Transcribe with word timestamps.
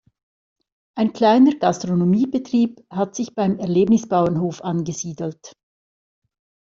Ein 0.97 1.13
kleiner 1.13 1.53
Gastronomiebetrieb 1.53 2.83
hat 2.89 3.15
sich 3.15 3.35
beim 3.35 3.59
Erlebnisbauernhof 3.59 4.63
angesiedelt. 4.63 5.53